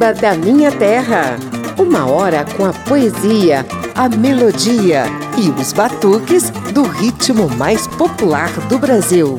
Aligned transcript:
Samba 0.00 0.14
da 0.14 0.34
Minha 0.34 0.72
Terra. 0.72 1.36
Uma 1.78 2.06
hora 2.06 2.42
com 2.56 2.64
a 2.64 2.72
poesia, 2.72 3.66
a 3.94 4.08
melodia 4.08 5.04
e 5.36 5.50
os 5.60 5.74
batuques 5.74 6.48
do 6.72 6.84
ritmo 6.84 7.50
mais 7.50 7.86
popular 7.86 8.50
do 8.66 8.78
Brasil. 8.78 9.38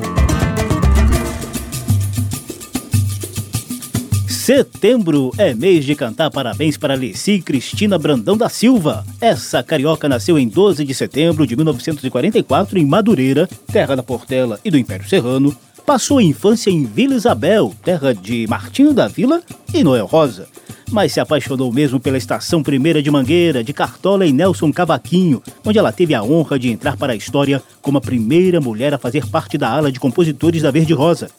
Setembro 4.28 5.32
é 5.36 5.55
mês 5.55 5.84
de 5.84 5.96
cantar 5.96 6.29
parabéns 6.29 6.78
para 6.78 6.93
Leci 6.93 7.41
Cristina 7.41 7.98
Brandão 7.98 8.38
da 8.38 8.48
Silva. 8.48 9.04
Essa 9.20 9.64
carioca 9.64 10.07
nasceu 10.07 10.38
em 10.38 10.48
12 10.48 10.86
de 10.86 10.93
setembro 10.93 11.48
de 11.48 11.55
1944 11.55 12.78
em 12.78 12.86
Madureira, 12.86 13.50
terra 13.71 13.96
da 13.96 14.04
Portela 14.04 14.59
e 14.64 14.70
do 14.70 14.78
Império 14.78 15.09
Serrano. 15.09 15.57
Passou 15.86 16.20
a 16.20 16.23
infância 16.23 16.70
em 16.70 16.86
Vila 16.86 17.16
Isabel, 17.16 17.74
terra 17.83 18.14
de 18.14 18.46
Martinho 18.47 18.93
da 18.93 19.07
Vila 19.07 19.42
e 19.74 19.83
Noel 19.83 20.06
Rosa. 20.06 20.47
Mas 20.92 21.14
se 21.14 21.19
apaixonou 21.19 21.71
mesmo 21.71 22.00
pela 22.00 22.18
Estação 22.18 22.61
Primeira 22.61 23.01
de 23.01 23.10
Mangueira, 23.10 23.64
de 23.64 23.73
Cartola 23.73 24.25
e 24.25 24.33
Nelson 24.33 24.71
Cavaquinho, 24.71 25.42
onde 25.65 25.79
ela 25.79 25.92
teve 25.92 26.14
a 26.14 26.23
honra 26.23 26.59
de 26.59 26.70
entrar 26.70 26.97
para 26.97 27.14
a 27.14 27.15
história 27.15 27.61
como 27.82 27.97
a 27.97 28.01
primeira 28.01 28.59
mulher 28.59 28.93
a 28.93 28.97
fazer 28.97 29.25
parte 29.28 29.57
da 29.57 29.70
ala 29.70 29.92
de 29.92 30.00
compositores 30.00 30.61
da 30.61 30.71
Verde 30.71 30.93
Rosa 30.93 31.29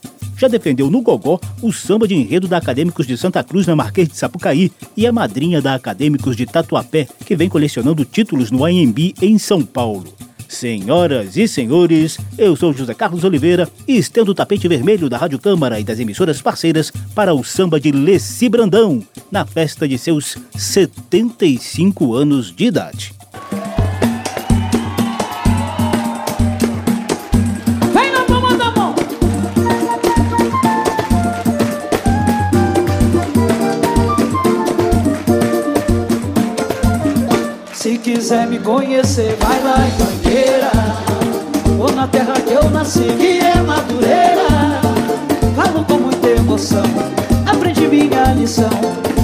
já 0.42 0.48
defendeu 0.48 0.90
no 0.90 1.00
Gogó 1.00 1.38
o 1.62 1.72
samba 1.72 2.08
de 2.08 2.16
enredo 2.16 2.48
da 2.48 2.56
Acadêmicos 2.56 3.06
de 3.06 3.16
Santa 3.16 3.44
Cruz 3.44 3.64
na 3.64 3.76
Marquês 3.76 4.08
de 4.08 4.16
Sapucaí 4.16 4.72
e 4.96 5.06
é 5.06 5.12
madrinha 5.12 5.62
da 5.62 5.76
Acadêmicos 5.76 6.34
de 6.34 6.46
Tatuapé, 6.46 7.06
que 7.24 7.36
vem 7.36 7.48
colecionando 7.48 8.04
títulos 8.04 8.50
no 8.50 8.64
AMB 8.64 9.14
em 9.22 9.38
São 9.38 9.62
Paulo. 9.62 10.12
Senhoras 10.52 11.34
e 11.38 11.48
senhores, 11.48 12.18
eu 12.36 12.54
sou 12.54 12.74
José 12.74 12.92
Carlos 12.92 13.24
Oliveira 13.24 13.66
e 13.88 13.96
estendo 13.96 14.32
o 14.32 14.34
tapete 14.34 14.68
vermelho 14.68 15.08
da 15.08 15.16
Rádio 15.16 15.38
Câmara 15.38 15.80
e 15.80 15.84
das 15.84 15.98
emissoras 15.98 16.42
parceiras 16.42 16.92
para 17.14 17.32
o 17.32 17.42
samba 17.42 17.80
de 17.80 17.90
Leci 17.90 18.50
Brandão, 18.50 19.02
na 19.30 19.46
festa 19.46 19.88
de 19.88 19.96
seus 19.96 20.36
75 20.54 22.14
anos 22.14 22.54
de 22.54 22.66
idade. 22.66 23.21
Quiser 38.22 38.46
me 38.46 38.56
conhecer, 38.60 39.36
vai 39.40 39.60
lá 39.64 39.78
em 39.84 39.98
Mangueira. 39.98 40.70
Ou 41.76 41.90
na 41.90 42.06
terra 42.06 42.34
que 42.34 42.52
eu 42.52 42.70
nasci, 42.70 43.00
que 43.18 43.40
é 43.40 43.60
Madureira. 43.60 44.80
Falo 45.56 45.84
com 45.84 45.94
muita 45.94 46.28
emoção, 46.28 46.84
aprendi 47.44 47.88
minha 47.88 48.32
lição. 48.34 48.70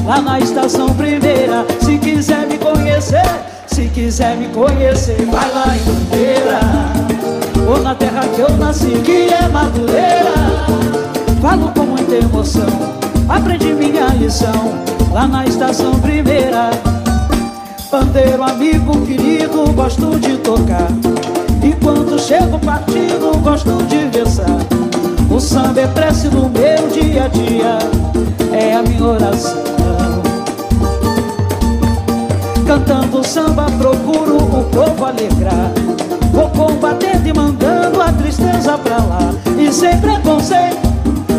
Lá 0.05 0.21
na 0.21 0.41
estação 0.41 0.93
primeira, 0.97 1.65
se 1.81 1.99
quiser 1.99 2.47
me 2.47 2.59
conhecer 2.59 3.23
Se 3.69 3.87
quiser 3.89 4.37
me 4.37 4.49
conhecer, 4.49 5.25
vai 5.27 5.49
lá 5.53 5.77
em 5.77 5.81
Mangueira. 5.87 6.61
Ou 7.71 7.79
na 7.81 7.95
terra 7.95 8.27
que 8.35 8.41
eu 8.41 8.51
nasci, 8.57 9.01
que 9.05 9.33
é 9.33 9.47
Madureira. 9.47 10.35
Falo 11.41 11.69
com 11.69 11.83
muita 11.83 12.17
emoção, 12.17 12.67
aprendi 13.29 13.73
minha 13.75 14.07
lição. 14.07 14.75
Lá 15.13 15.29
na 15.29 15.47
estação 15.47 16.01
primeira 16.01 16.71
Pandeiro, 17.91 18.43
amigo 18.43 19.01
querido, 19.07 19.73
gosto 19.73 20.21
de 20.21 20.37
tocar. 20.39 20.89
E 21.63 21.73
quando 21.83 22.19
chego 22.21 22.59
partido, 22.59 23.39
gosto 23.43 23.83
de 23.85 24.07
versar. 24.09 24.59
O 25.31 25.41
samba 25.41 25.81
é 25.81 25.87
prece 25.87 26.29
no 26.29 26.51
meu 26.51 26.89
dia 26.89 27.25
a 27.25 27.29
dia 27.29 27.79
É 28.53 28.75
a 28.75 28.83
minha 28.83 29.05
oração. 29.05 29.63
Cantando 32.67 33.27
samba 33.27 33.67
procuro 33.79 34.37
o 34.37 34.65
povo 34.65 35.05
alegrar. 35.07 35.73
Vou 36.31 36.51
combatendo 36.51 37.27
e 37.27 37.33
mandando 37.33 38.03
a 38.03 38.13
tristeza 38.13 38.77
pra 38.77 38.99
lá. 38.99 39.33
E 39.59 39.73
sem 39.73 39.99
preconceito, 39.99 40.77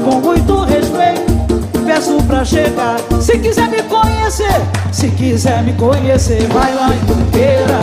com 0.04 0.20
muito 0.20 0.62
respeito 0.62 1.28
peço 1.90 2.22
pra 2.24 2.46
chegar. 2.46 2.98
Se 3.20 3.40
quiser 3.40 3.68
me 3.68 3.82
conhecer, 3.84 4.62
se 4.92 5.10
quiser 5.10 5.64
me 5.64 5.74
conhecer 5.74 6.48
Vai 6.50 6.74
lá 6.76 6.90
em 6.94 7.00
Mangueira 7.10 7.80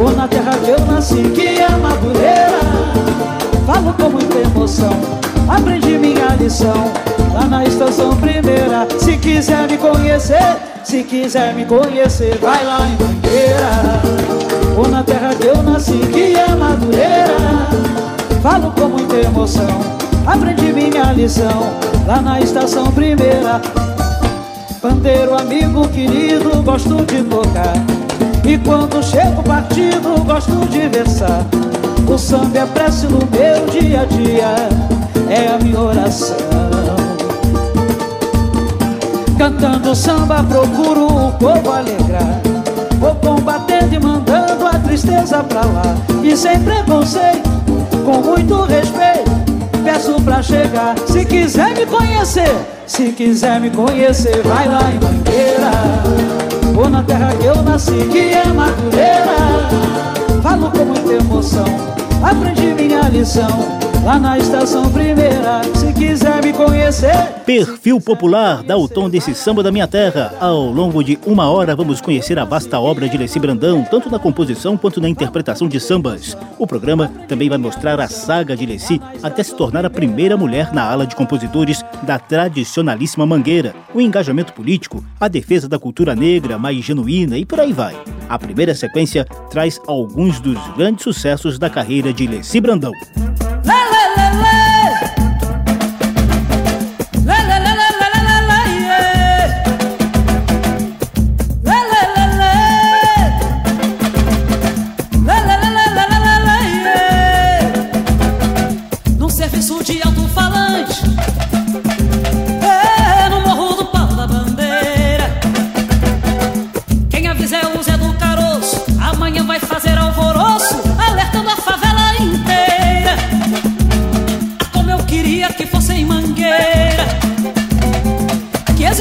Ou 0.00 0.12
na 0.12 0.28
terra 0.28 0.56
que 0.64 0.70
eu 0.70 0.78
nasci, 0.86 1.22
que 1.34 1.60
é 1.60 1.68
Madureira. 1.68 2.60
Falo 3.66 3.92
com 3.94 4.08
muita 4.10 4.38
emoção, 4.38 4.96
aprendi 5.48 5.98
minha 5.98 6.36
lição. 6.40 6.92
Lá 7.34 7.46
na 7.46 7.64
estação 7.64 8.14
primeira 8.16 8.86
Se 8.98 9.16
quiser 9.16 9.66
me 9.66 9.78
conhecer, 9.78 10.56
se 10.84 11.02
quiser 11.02 11.54
me 11.54 11.64
conhecer 11.64 12.36
Vai 12.42 12.62
lá 12.62 12.80
em 12.86 13.02
Mangueira 13.02 14.02
Ou 14.76 14.86
na 14.86 15.02
terra 15.02 15.34
que 15.34 15.46
eu 15.46 15.62
nasci, 15.62 15.98
que 16.12 16.36
é 16.36 16.54
Madureira. 16.54 17.68
Falo 18.42 18.70
com 18.72 18.88
muita 18.88 19.16
emoção 19.16 20.01
Aprendi 20.26 20.72
minha 20.72 21.12
lição 21.12 21.72
lá 22.06 22.20
na 22.22 22.40
estação 22.40 22.92
primeira. 22.92 23.60
Pandeiro, 24.80 25.36
amigo 25.36 25.88
querido, 25.88 26.62
gosto 26.62 27.04
de 27.06 27.22
tocar. 27.24 27.74
E 28.44 28.56
quando 28.58 29.02
chego 29.02 29.42
partido, 29.42 30.24
gosto 30.24 30.66
de 30.68 30.88
versar. 30.88 31.44
O 32.08 32.16
samba 32.16 32.58
é 32.58 32.66
prece 32.66 33.06
no 33.06 33.18
meu 33.18 33.66
dia 33.70 34.00
a 34.00 34.04
dia 34.04 34.54
É 35.30 35.48
a 35.48 35.58
minha 35.58 35.80
oração. 35.80 36.36
Cantando 39.38 39.94
samba 39.94 40.44
procuro 40.44 41.06
o 41.06 41.32
povo 41.32 41.72
alegrar. 41.72 42.40
Vou 42.98 43.14
combatendo 43.16 43.94
e 43.94 43.98
mandando 43.98 44.66
a 44.66 44.78
tristeza 44.78 45.42
pra 45.42 45.62
lá. 45.62 45.96
E 46.22 46.36
sem 46.36 46.60
preconceito, 46.60 47.50
com 48.04 48.18
muito 48.18 48.62
respeito 48.62 49.11
peço 50.02 50.20
pra 50.22 50.42
chegar. 50.42 50.98
Se 51.06 51.24
quiser 51.24 51.74
me 51.74 51.86
conhecer, 51.86 52.54
se 52.86 53.12
quiser 53.12 53.60
me 53.60 53.70
conhecer 53.70 54.42
Vai 54.42 54.68
lá 54.68 54.80
em 54.90 54.98
Mangueira. 54.98 55.70
Ou 56.76 56.88
na 56.88 57.02
terra 57.02 57.32
que 57.34 57.46
eu 57.46 57.62
nasci, 57.62 58.08
que 58.10 58.34
é 58.34 58.46
Madureira. 58.46 59.36
Falo 60.42 60.70
com 60.70 60.84
muita 60.84 61.12
emoção, 61.12 61.66
aprendi 62.22 62.74
minha 62.74 63.02
lição 63.08 63.81
lá 64.02 64.18
na 64.18 64.38
estação 64.38 64.90
primeira. 64.90 65.62
Se 65.74 65.92
quiser 65.92 66.44
me 66.44 66.52
conhecer. 66.52 67.14
Perfil 67.46 68.00
popular 68.00 68.62
dá 68.62 68.76
o 68.76 68.88
tom 68.88 69.08
desse 69.08 69.34
samba 69.34 69.62
da 69.62 69.70
minha 69.70 69.86
terra. 69.86 70.34
Ao 70.40 70.64
longo 70.70 71.02
de 71.02 71.18
uma 71.24 71.48
hora 71.50 71.76
vamos 71.76 72.00
conhecer 72.00 72.38
a 72.38 72.44
vasta 72.44 72.78
obra 72.78 73.08
de 73.08 73.16
Leci 73.16 73.38
Brandão, 73.38 73.84
tanto 73.88 74.10
na 74.10 74.18
composição 74.18 74.76
quanto 74.76 75.00
na 75.00 75.08
interpretação 75.08 75.68
de 75.68 75.78
sambas. 75.78 76.36
O 76.58 76.66
programa 76.66 77.10
também 77.28 77.48
vai 77.48 77.58
mostrar 77.58 78.00
a 78.00 78.08
saga 78.08 78.56
de 78.56 78.66
Leci 78.66 79.00
até 79.22 79.42
se 79.42 79.54
tornar 79.54 79.84
a 79.86 79.90
primeira 79.90 80.36
mulher 80.36 80.72
na 80.72 80.82
ala 80.82 81.06
de 81.06 81.16
compositores 81.16 81.84
da 82.02 82.18
tradicionalíssima 82.18 83.26
Mangueira, 83.26 83.74
o 83.94 84.00
engajamento 84.00 84.52
político, 84.52 85.04
a 85.20 85.28
defesa 85.28 85.68
da 85.68 85.78
cultura 85.78 86.14
negra 86.14 86.58
mais 86.58 86.84
genuína 86.84 87.38
e 87.38 87.44
por 87.44 87.60
aí 87.60 87.72
vai. 87.72 87.96
A 88.28 88.38
primeira 88.38 88.74
sequência 88.74 89.24
traz 89.50 89.80
alguns 89.86 90.40
dos 90.40 90.58
grandes 90.76 91.04
sucessos 91.04 91.58
da 91.58 91.70
carreira 91.70 92.12
de 92.12 92.26
Leci 92.26 92.60
Brandão. 92.60 92.92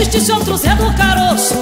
Existisse 0.01 0.31
outro 0.31 0.57
Zé 0.57 0.73
do 0.75 0.91
Caroço. 0.95 1.61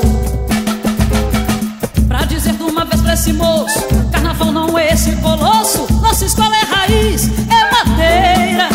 Pra 2.07 2.23
dizer 2.23 2.53
de 2.53 2.63
uma 2.63 2.85
vez 2.85 3.01
pra 3.01 3.13
esse 3.13 3.33
moço 3.33 3.79
Carnaval 4.11 4.51
não 4.51 4.77
é 4.77 4.93
esse 4.93 5.11
colosso. 5.17 5.85
Nossa 6.01 6.25
escola 6.25 6.55
é 6.55 6.65
raiz, 6.65 7.29
é 7.49 7.71
madeira 7.71 8.69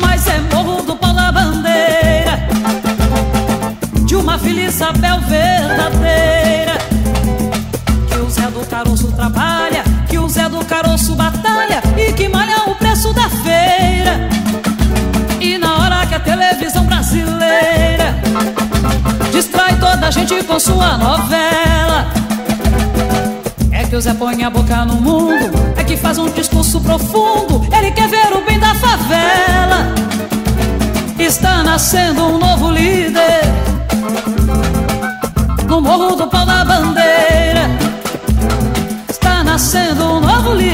Mas 0.00 0.26
é 0.28 0.38
morro 0.54 0.82
do 0.82 0.94
pau 0.94 1.14
da 1.14 1.32
bandeira. 1.32 2.38
De 4.04 4.14
uma 4.14 4.38
filha 4.38 4.68
Isabel 4.68 5.20
verdadeira. 5.22 6.78
Que 8.08 8.18
o 8.18 8.30
Zé 8.30 8.46
do 8.50 8.64
Caroço 8.66 9.10
trabalha 9.12 9.82
Que 10.08 10.18
o 10.18 10.28
Zé 10.28 10.48
do 10.48 10.64
Caroço 10.64 11.14
batalha 11.14 11.82
E 11.96 12.12
que 12.12 12.28
malha 12.28 12.64
o 12.66 12.74
preço 12.74 13.12
da 13.14 13.28
feira. 13.28 14.28
E 15.40 15.56
na 15.56 15.78
hora 15.78 16.06
que 16.06 16.14
a 16.14 16.20
televisão 16.20 16.84
brasileira 16.84 17.49
toda 20.10 20.26
gente 20.26 20.44
com 20.44 20.58
sua 20.58 20.98
novela. 20.98 22.06
É 23.70 23.84
que 23.84 23.94
o 23.94 24.00
Zé 24.00 24.12
põe 24.12 24.42
a 24.42 24.50
boca 24.50 24.84
no 24.84 24.96
mundo, 24.96 25.50
é 25.76 25.84
que 25.84 25.96
faz 25.96 26.18
um 26.18 26.28
discurso 26.30 26.80
profundo. 26.80 27.62
Ele 27.72 27.90
quer 27.92 28.08
ver 28.08 28.32
o 28.36 28.44
bem 28.44 28.58
da 28.58 28.74
favela. 28.74 29.94
Está 31.18 31.62
nascendo 31.62 32.24
um 32.24 32.38
novo 32.38 32.70
líder 32.70 33.42
no 35.68 35.80
morro 35.80 36.16
do 36.16 36.26
pau 36.26 36.44
da 36.44 36.64
bandeira. 36.64 37.70
Está 39.08 39.44
nascendo 39.44 40.04
um 40.04 40.20
novo 40.20 40.54
líder 40.54 40.69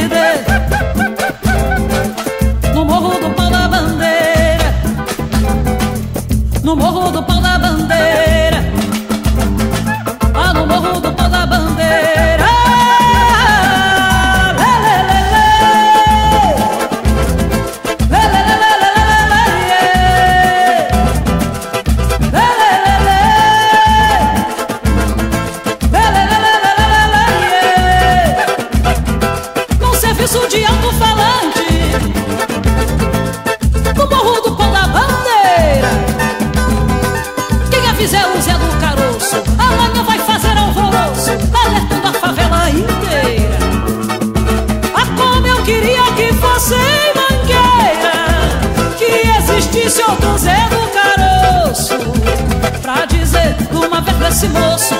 esse 54.55 54.96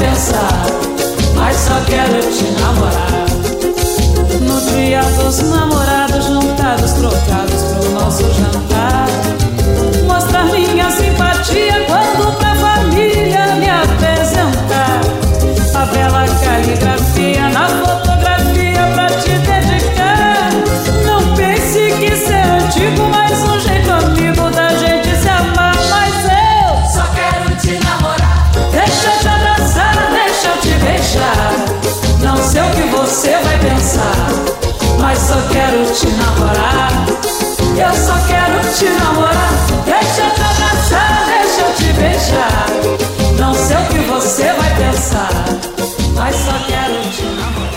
pensar, 0.00 0.64
mas 1.34 1.56
só 1.56 1.78
quero 1.84 2.20
te 2.20 2.50
namorar. 2.60 3.26
No 4.40 4.60
dia 4.72 5.02
dos 5.02 5.42
namorados. 5.42 5.99
te 36.00 36.06
namorar. 36.12 36.90
Eu 37.76 37.94
só 37.94 38.14
quero 38.26 38.58
te 38.74 38.88
namorar. 38.88 39.52
Deixa 39.84 40.22
eu 40.22 40.30
te 40.34 40.40
abraçar, 40.40 41.26
deixa 41.26 41.60
eu 41.60 41.74
te 41.76 41.92
beijar. 41.92 42.66
Não 43.38 43.54
sei 43.54 43.76
o 43.76 43.86
que 43.86 43.98
você 44.08 44.52
vai 44.54 44.76
pensar, 44.76 45.30
mas 46.14 46.36
só 46.36 46.52
quero 46.66 47.10
te 47.10 47.22
namorar. 47.22 47.70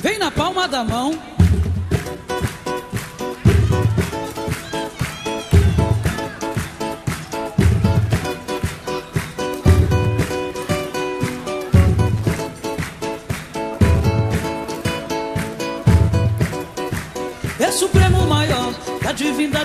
Vem 0.00 0.18
na 0.18 0.30
palma 0.30 0.68
da 0.68 0.84
mão. 0.84 1.37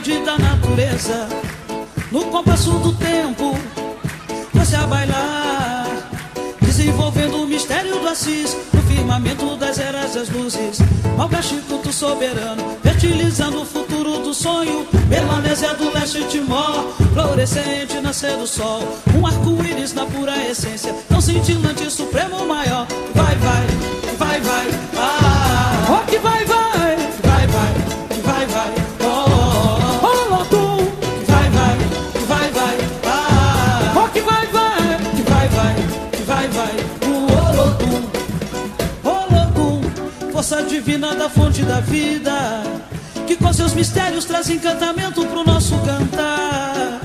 Da 0.02 0.38
natureza. 0.40 1.30
No 2.12 2.26
compasso 2.26 2.72
do 2.72 2.94
tempo, 2.94 3.56
você 4.52 4.76
a 4.76 4.88
bailar, 4.88 5.88
desenvolvendo 6.62 7.44
o 7.44 7.48
mistério 7.48 8.00
do 8.00 8.10
Assis, 8.10 8.58
no 8.74 8.82
firmamento 8.82 9.56
das 9.56 9.78
eras 9.78 10.16
das 10.16 10.30
luzes. 10.30 10.80
Malgache 11.16 11.58
culto 11.70 11.94
soberano, 11.94 12.76
fertilizando 12.82 13.62
o 13.62 13.66
futuro 13.66 14.18
do 14.18 14.34
sonho. 14.34 14.88
Melanésia 15.08 15.76
do 15.76 15.94
leste 15.94 16.24
Timor, 16.24 16.92
florescente 17.14 18.02
nascer 18.02 18.36
do 18.36 18.48
sol. 18.48 18.82
Um 19.16 19.28
arco-íris 19.28 19.94
na 19.94 20.08
pura 20.08 20.36
essência, 20.50 20.92
tão 21.08 21.22
cintilante, 21.22 21.90
supremo 21.92 22.48
maior. 22.48 22.88
Vai, 23.14 23.36
vai, 23.36 23.68
vai, 24.18 24.42
vai, 24.42 24.68
ah, 24.98 25.13
divina 40.74 41.14
da 41.14 41.30
fonte 41.30 41.62
da 41.62 41.80
vida, 41.82 42.64
que 43.28 43.36
com 43.36 43.54
seus 43.54 43.76
mistérios 43.76 44.26
traz 44.26 44.50
encantamento 44.50 45.24
pro 45.28 45.44
nosso 45.44 45.78
cantar. 45.86 47.00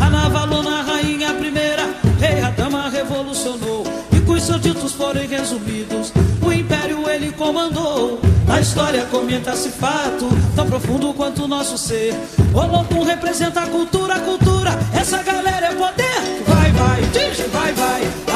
A 0.00 0.08
Navalona, 0.08 0.82
rainha 0.82 1.34
primeira, 1.34 1.82
rei 2.20 2.40
a 2.40 2.50
dama 2.50 2.88
revolucionou, 2.88 3.82
e 4.12 4.20
com 4.20 4.38
seus 4.38 4.60
ditos 4.60 4.92
forem 4.92 5.26
resumidos, 5.26 6.12
o 6.40 6.52
império 6.52 7.10
ele 7.10 7.32
comandou. 7.32 8.20
A 8.48 8.60
história 8.60 9.04
comenta-se 9.06 9.70
fato, 9.70 10.28
tão 10.54 10.68
profundo 10.68 11.12
quanto 11.12 11.42
o 11.42 11.48
nosso 11.48 11.76
ser. 11.76 12.14
Olodum 12.54 13.02
representa 13.02 13.62
a 13.62 13.66
cultura, 13.66 14.14
a 14.14 14.20
cultura, 14.20 14.78
essa 14.94 15.24
galera 15.24 15.66
é 15.66 15.74
poder. 15.74 16.44
Vai, 16.46 16.70
vai, 16.70 17.02
diz, 17.10 17.44
vai, 17.52 17.72
vai, 17.72 18.27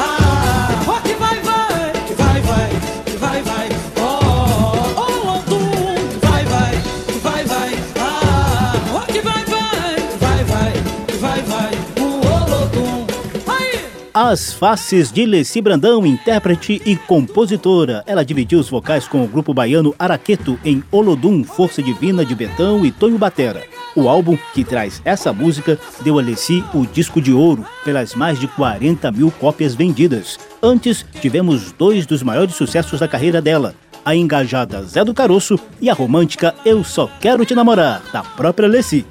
As 14.25 14.53
faces 14.53 15.11
de 15.11 15.25
Leci 15.25 15.59
Brandão, 15.59 16.05
intérprete 16.05 16.81
e 16.85 16.95
compositora. 16.95 18.05
Ela 18.07 18.23
dividiu 18.23 18.57
os 18.57 18.69
vocais 18.69 19.05
com 19.05 19.21
o 19.21 19.27
grupo 19.27 19.53
baiano 19.53 19.93
Araqueto 19.99 20.57
em 20.63 20.81
Olodum, 20.89 21.43
Força 21.43 21.83
Divina 21.83 22.23
de 22.23 22.33
Betão 22.33 22.85
e 22.85 22.89
Tonho 22.89 23.17
Batera. 23.17 23.63
O 23.93 24.07
álbum 24.07 24.37
que 24.53 24.63
traz 24.63 25.01
essa 25.03 25.33
música 25.33 25.77
deu 26.05 26.17
a 26.17 26.21
Leci 26.21 26.63
o 26.73 26.85
disco 26.85 27.19
de 27.19 27.33
ouro 27.33 27.65
pelas 27.83 28.15
mais 28.15 28.39
de 28.39 28.47
40 28.47 29.11
mil 29.11 29.29
cópias 29.29 29.75
vendidas. 29.75 30.39
Antes, 30.63 31.05
tivemos 31.19 31.73
dois 31.73 32.05
dos 32.05 32.23
maiores 32.23 32.55
sucessos 32.55 33.01
da 33.01 33.09
carreira 33.09 33.41
dela. 33.41 33.75
A 34.05 34.15
engajada 34.15 34.83
Zé 34.83 35.03
do 35.03 35.13
Caroço 35.13 35.59
e 35.81 35.89
a 35.89 35.93
romântica 35.93 36.55
Eu 36.63 36.81
Só 36.81 37.09
Quero 37.19 37.45
Te 37.45 37.53
Namorar, 37.53 38.01
da 38.13 38.23
própria 38.23 38.69
Leci. 38.69 39.05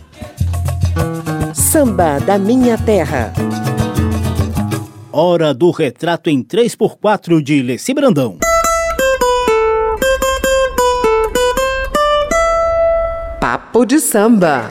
Samba 1.53 2.19
da 2.19 2.39
Minha 2.39 2.79
Terra. 2.79 3.31
Hora 5.15 5.53
do 5.53 5.71
retrato 5.71 6.31
em 6.31 6.43
3x4 6.43 7.43
de 7.43 7.61
Leci 7.61 7.93
Brandão. 7.93 8.39
Papo 13.39 13.85
de 13.85 14.01
samba. 14.01 14.71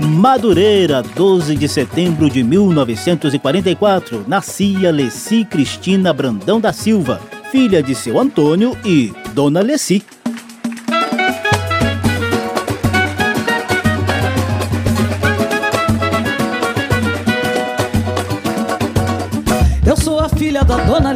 Madureira, 0.00 1.04
12 1.14 1.54
de 1.54 1.68
setembro 1.68 2.28
de 2.28 2.42
1944, 2.42 4.24
nascia 4.26 4.90
Leci 4.90 5.44
Cristina 5.44 6.12
Brandão 6.12 6.60
da 6.60 6.72
Silva, 6.72 7.20
filha 7.52 7.80
de 7.80 7.94
seu 7.94 8.18
Antônio 8.18 8.76
e 8.84 9.12
Dona 9.32 9.60
Leci. 9.60 10.04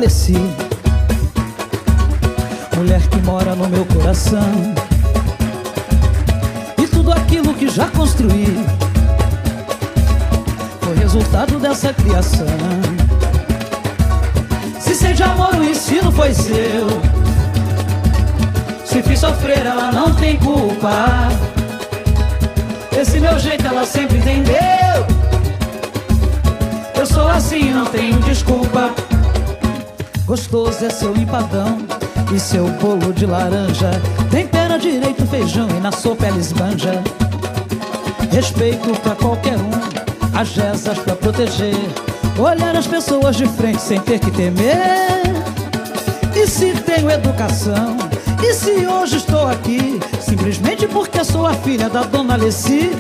Alessi 0.00 0.33
Mulher 2.75 3.02
que 3.02 3.19
mora 3.19 3.54
no 3.54 3.69
meu 3.69 3.85
coração. 3.85 4.75
E 6.78 6.87
tudo 6.87 7.12
aquilo 7.12 7.52
que 7.52 7.69
já 7.69 7.87
construí 7.88 8.66
Foi 10.80 10.97
resultado 10.97 11.59
dessa 11.59 11.92
criação. 11.92 12.47
Se 14.78 14.95
sente 14.95 15.23
amor, 15.23 15.54
o 15.54 15.64
ensino 15.64 16.11
foi 16.11 16.33
seu. 16.33 16.88
Se 18.87 19.02
fiz 19.02 19.19
sofrer, 19.21 19.66
ela 19.66 19.92
não 19.92 20.14
tem 20.14 20.38
culpa. 20.38 21.28
Esse 22.99 23.21
meu 23.21 23.38
jeito 23.38 23.66
ela 23.66 23.85
sempre 23.85 24.16
entendeu. 24.16 24.54
Eu 26.99 27.04
sou 27.04 27.28
assim, 27.28 27.71
não 27.75 27.85
tenho 27.85 28.19
desculpa. 28.21 28.95
Gostoso 30.31 30.85
é 30.85 30.91
seu 30.91 31.13
empadão 31.17 31.79
e 32.33 32.39
seu 32.39 32.69
bolo 32.79 33.13
de 33.13 33.27
laranja. 33.27 33.91
Tempera 34.31 34.79
direito 34.79 35.27
feijão 35.27 35.69
e 35.77 35.81
na 35.81 35.91
sopa 35.91 36.25
ela 36.25 36.39
esbanja. 36.39 37.03
Respeito 38.31 38.93
pra 39.01 39.17
qualquer 39.17 39.57
um, 39.57 40.39
as 40.39 40.55
rezas 40.55 41.01
pra 41.01 41.17
proteger. 41.17 41.75
Olhar 42.39 42.77
as 42.77 42.87
pessoas 42.87 43.35
de 43.35 43.45
frente 43.45 43.83
sem 43.83 43.99
ter 43.99 44.21
que 44.21 44.31
temer. 44.31 45.35
E 46.37 46.47
se 46.47 46.75
tenho 46.75 47.11
educação? 47.11 47.97
E 48.41 48.55
se 48.55 48.87
hoje 48.87 49.17
estou 49.17 49.49
aqui? 49.49 49.99
Simplesmente 50.21 50.87
porque 50.87 51.25
sou 51.25 51.45
a 51.45 51.55
filha 51.55 51.91
da 51.91 52.05
dona 52.05 52.35
Alessi? 52.35 52.93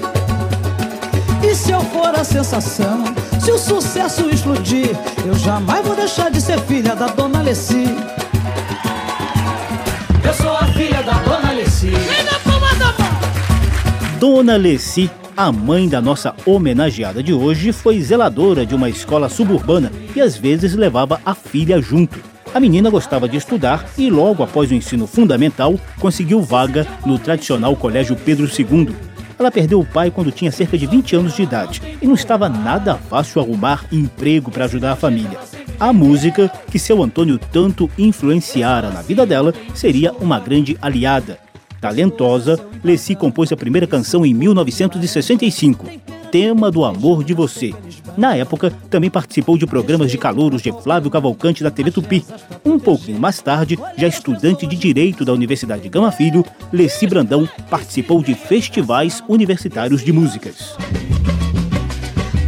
E 1.42 1.54
se 1.54 1.72
eu 1.72 1.80
for 1.80 2.14
a 2.14 2.22
sensação? 2.22 3.04
Se 3.40 3.50
o 3.50 3.58
sucesso 3.58 4.28
explodir, 4.28 4.90
eu 5.26 5.34
jamais 5.34 5.84
vou 5.86 5.96
deixar 5.96 6.30
de 6.30 6.40
ser 6.40 6.60
filha 6.60 6.94
da 6.94 7.06
dona 7.06 7.40
Alessi. 7.40 7.84
Eu 10.22 10.34
sou 10.34 10.52
a 10.52 10.66
filha 10.66 11.02
da 11.02 11.14
dona 11.22 11.48
Alessi. 11.50 11.92
Dona 14.18 14.56
Leci, 14.56 15.10
a 15.34 15.50
mãe 15.50 15.88
da 15.88 15.98
nossa 15.98 16.34
homenageada 16.44 17.22
de 17.22 17.32
hoje, 17.32 17.72
foi 17.72 18.02
zeladora 18.02 18.66
de 18.66 18.74
uma 18.74 18.90
escola 18.90 19.30
suburbana 19.30 19.90
e 20.14 20.20
às 20.20 20.36
vezes 20.36 20.74
levava 20.74 21.22
a 21.24 21.34
filha 21.34 21.80
junto. 21.80 22.20
A 22.52 22.60
menina 22.60 22.90
gostava 22.90 23.26
de 23.26 23.38
estudar 23.38 23.86
e 23.96 24.10
logo 24.10 24.42
após 24.42 24.70
o 24.70 24.74
ensino 24.74 25.06
fundamental 25.06 25.80
conseguiu 25.98 26.42
vaga 26.42 26.86
no 27.06 27.18
tradicional 27.18 27.74
Colégio 27.76 28.14
Pedro 28.14 28.46
II. 28.46 29.09
Ela 29.40 29.50
perdeu 29.50 29.80
o 29.80 29.86
pai 29.86 30.10
quando 30.10 30.30
tinha 30.30 30.52
cerca 30.52 30.76
de 30.76 30.86
20 30.86 31.16
anos 31.16 31.34
de 31.34 31.42
idade 31.42 31.80
e 32.02 32.06
não 32.06 32.12
estava 32.12 32.46
nada 32.46 32.96
fácil 32.96 33.40
arrumar 33.40 33.86
emprego 33.90 34.50
para 34.50 34.66
ajudar 34.66 34.92
a 34.92 34.96
família. 34.96 35.38
A 35.80 35.94
música, 35.94 36.52
que 36.70 36.78
seu 36.78 37.02
Antônio 37.02 37.38
tanto 37.38 37.90
influenciara 37.96 38.90
na 38.90 39.00
vida 39.00 39.24
dela, 39.24 39.54
seria 39.72 40.12
uma 40.12 40.38
grande 40.38 40.76
aliada. 40.82 41.38
Talentosa, 41.80 42.60
Leci 42.84 43.14
compôs 43.14 43.50
a 43.50 43.56
primeira 43.56 43.86
canção 43.86 44.24
em 44.24 44.34
1965, 44.34 45.86
Tema 46.30 46.70
do 46.70 46.84
Amor 46.84 47.24
de 47.24 47.34
Você. 47.34 47.74
Na 48.16 48.36
época, 48.36 48.72
também 48.90 49.10
participou 49.10 49.56
de 49.56 49.66
programas 49.66 50.10
de 50.10 50.18
calouros 50.18 50.62
de 50.62 50.72
Flávio 50.72 51.10
Cavalcante 51.10 51.62
da 51.62 51.70
TV 51.70 51.90
Tupi. 51.90 52.24
Um 52.64 52.78
pouquinho 52.78 53.18
mais 53.18 53.40
tarde, 53.40 53.78
já 53.96 54.06
estudante 54.06 54.66
de 54.66 54.76
Direito 54.76 55.24
da 55.24 55.32
Universidade 55.32 55.88
Gama 55.88 56.12
Filho, 56.12 56.44
Leci 56.72 57.06
Brandão 57.06 57.48
participou 57.68 58.22
de 58.22 58.34
festivais 58.34 59.22
universitários 59.28 60.04
de 60.04 60.12
músicas. 60.12 60.76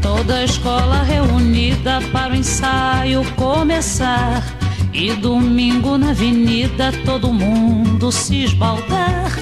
Toda 0.01 0.37
a 0.37 0.45
escola 0.45 1.03
reunida 1.03 2.01
para 2.13 2.33
o 2.33 2.37
ensaio 2.37 3.25
começar. 3.35 4.62
E 4.95 5.11
domingo 5.15 5.97
na 5.97 6.11
avenida 6.11 6.93
todo 7.07 7.33
mundo 7.33 8.13
se 8.13 8.45
esbaldar. 8.45 9.33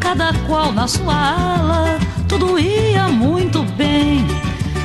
Cada 0.00 0.32
qual 0.46 0.72
na 0.72 0.88
sua 0.88 1.14
ala, 1.14 1.98
tudo 2.26 2.58
ia 2.58 3.06
muito 3.08 3.62
bem. 3.76 4.24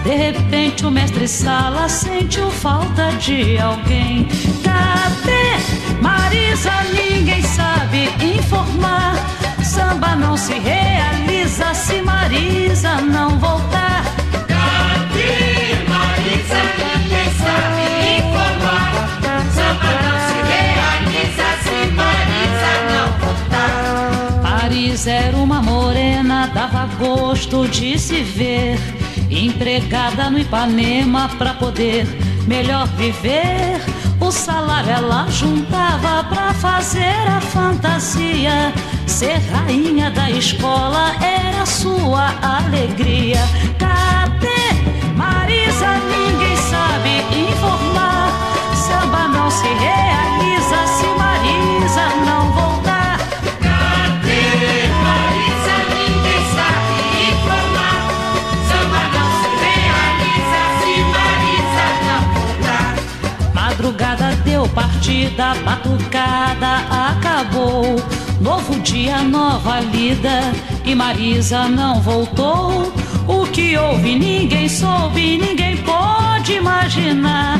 De 0.04 0.14
repente 0.14 0.86
o 0.86 0.92
mestre 0.92 1.28
sala 1.28 1.88
sentiu 1.88 2.52
falta 2.52 3.12
de 3.14 3.58
alguém. 3.58 4.28
Cadê 4.64 6.02
Marisa? 6.02 6.72
Ninguém 6.94 7.42
sabe 7.44 8.10
informar. 8.36 9.16
Samba 9.64 10.14
não 10.16 10.36
se 10.36 10.54
realiza 10.54 11.74
se 11.74 12.02
Marisa 12.02 13.00
não 13.00 13.40
voltar. 13.40 14.04
Cadê 14.46 15.88
Marisa? 15.88 17.11
Não 19.74 20.18
se 20.28 20.38
realiza 20.52 21.48
se 21.64 21.92
Marisa 21.92 22.74
não 22.92 23.08
voltar. 23.20 24.42
Paris 24.42 25.08
era 25.08 25.38
uma 25.38 25.62
morena 25.62 26.48
da 26.48 26.62
dava 26.68 26.88
gosto 27.00 27.68
de 27.68 27.98
se 27.98 28.22
ver 28.22 28.80
empregada 29.30 30.30
no 30.30 30.38
Ipanema 30.40 31.30
pra 31.38 31.54
poder 31.54 32.06
melhor 32.48 32.88
viver. 32.98 33.82
O 34.20 34.32
salário 34.32 34.92
ela 34.92 35.26
juntava 35.30 36.24
pra 36.26 36.54
fazer 36.54 37.28
a 37.28 37.42
fantasia. 37.42 38.74
Ser 39.08 39.40
rainha 39.52 40.12
da 40.12 40.30
escola 40.30 41.16
era 41.22 41.66
sua 41.66 42.34
alegria. 42.42 43.42
Cadê 43.80 45.16
Marisa? 45.16 45.98
Ninguém 46.12 46.56
sabe 46.58 47.50
informar. 47.50 48.21
Não 49.34 49.50
se 49.50 49.68
realiza 49.68 50.88
se 50.88 51.08
Marisa 51.18 52.06
não 52.26 52.52
voltar. 52.52 53.18
Cadê 53.62 54.88
Marisa? 55.04 55.76
Ninguém 55.90 56.42
sabe 56.56 56.96
informar. 57.32 58.00
Samba 58.68 59.02
não 59.16 59.30
se 59.40 59.50
realiza 59.64 60.62
se 60.80 60.92
Marisa 61.14 61.86
não 62.08 62.22
voltar. 62.34 62.92
Madrugada 63.54 64.36
deu 64.44 64.68
partida, 64.70 65.56
batucada 65.66 66.74
acabou. 67.10 67.96
Novo 68.40 68.80
dia, 68.80 69.22
nova 69.22 69.80
lida 69.80 70.52
e 70.84 70.96
Marisa 70.96 71.68
não 71.68 72.02
voltou. 72.02 72.92
O 73.28 73.46
que 73.48 73.78
houve 73.78 74.18
ninguém 74.18 74.68
soube, 74.68 75.38
ninguém 75.38 75.78
pode 75.78 76.54
imaginar. 76.54 77.60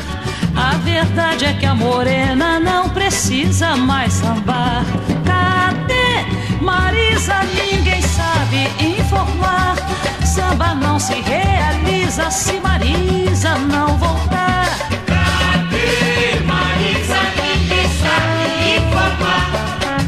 A 0.72 0.76
verdade 0.78 1.44
é 1.44 1.52
que 1.52 1.66
a 1.66 1.74
morena 1.74 2.58
não 2.58 2.88
precisa 2.88 3.76
mais 3.76 4.14
sambar. 4.14 4.82
Cadê 5.26 6.24
Marisa? 6.62 7.34
Ninguém 7.54 8.00
sabe 8.00 8.70
informar. 8.82 9.76
Samba 10.24 10.74
não 10.74 10.98
se 10.98 11.12
realiza 11.20 12.30
se 12.30 12.58
Marisa 12.58 13.58
não 13.58 13.98
voltar. 13.98 14.64
Cadê 15.04 16.40
Marisa? 16.46 17.20
Ninguém 17.36 17.88
sabe 18.00 18.76
informar. 18.78 19.50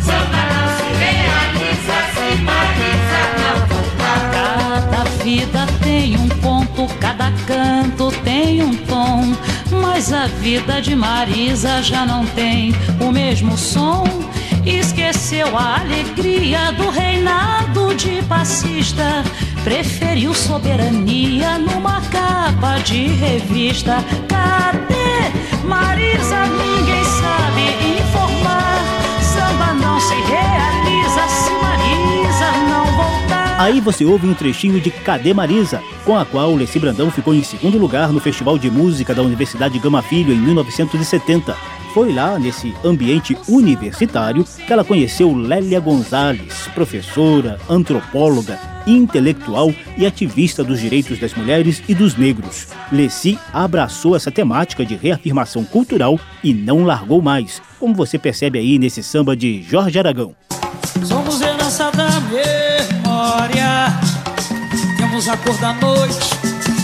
Samba 0.01 0.43
não 0.55 0.67
se 0.79 0.89
realiza 1.05 1.97
se 2.15 2.43
Marisa 2.43 3.21
não 3.43 3.57
voltar. 3.67 4.23
Cada 4.91 5.05
vida 5.23 5.67
tem 5.83 6.17
um 6.17 6.29
ponto, 6.41 6.87
cada 6.99 7.31
Mas 10.07 10.13
a 10.13 10.27
vida 10.27 10.83
de 10.83 10.95
Marisa 10.95 11.83
já 11.83 12.05
não 12.05 12.27
tem 12.27 12.75
o 13.01 13.11
mesmo 13.11 13.57
som. 13.57 14.05
Esqueceu 14.63 15.57
a 15.57 15.81
alegria 15.81 16.73
do 16.73 16.91
reinado 16.91 17.95
de 17.95 18.21
passista. 18.25 19.25
Preferiu 19.63 20.35
soberania 20.35 21.57
numa 21.59 22.03
capa 22.03 22.81
de 22.85 23.07
revista. 23.07 24.05
Cadê 24.29 25.67
Marisa? 25.67 26.45
Ninguém 26.49 27.05
sabe 27.05 27.97
informar. 27.99 28.24
Aí 33.57 33.81
você 33.81 34.05
ouve 34.05 34.27
um 34.27 34.35
trechinho 34.35 34.81
de 34.81 34.91
Cadê 34.91 35.33
Marisa, 35.33 35.81
com 36.05 36.17
a 36.17 36.25
qual 36.25 36.53
Leci 36.57 36.81
Brandão 36.81 37.09
ficou 37.09 37.33
em 37.33 37.43
segundo 37.45 37.79
lugar 37.79 38.13
no 38.13 38.19
Festival 38.19 38.59
de 38.59 38.69
Música 38.69 39.15
da 39.15 39.23
Universidade 39.23 39.79
Gama 39.79 40.03
Filho 40.03 40.35
em 40.35 40.39
1970. 40.39 41.55
Foi 41.95 42.13
lá, 42.13 42.37
nesse 42.37 42.75
ambiente 42.85 43.39
universitário, 43.49 44.45
que 44.45 44.73
ela 44.73 44.85
conheceu 44.85 45.33
Lélia 45.33 45.79
Gonzalez, 45.79 46.69
professora, 46.75 47.61
antropóloga, 47.71 48.59
intelectual 48.89 49.73
e 49.97 50.05
ativista 50.05 50.65
dos 50.65 50.81
direitos 50.81 51.21
das 51.21 51.33
mulheres 51.35 51.81
e 51.89 51.95
dos 51.95 52.17
negros. 52.17 52.67
Leci 52.91 53.39
abraçou 53.53 54.17
essa 54.17 54.33
temática 54.33 54.85
de 54.85 54.97
reafirmação 54.97 55.65
cultural 55.65 56.19
e 56.43 56.53
não 56.53 56.83
largou 56.83 57.23
mais, 57.23 57.63
como 57.79 57.95
você 57.95 58.19
percebe 58.19 58.59
aí 58.59 58.81
nesse 58.81 59.01
samba 59.01 59.37
de 59.37 59.63
Jorge 59.63 59.97
Aragão. 59.97 60.35
Temos 65.25 65.29
a 65.29 65.37
cor 65.43 65.57
da 65.57 65.73
noite, 65.73 66.35